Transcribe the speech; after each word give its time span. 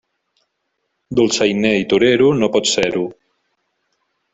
Dolçainer 1.19 1.75
i 1.83 1.87
torero, 1.95 2.33
no 2.41 2.53
pots 2.57 2.77
ser-ho. 2.79 3.09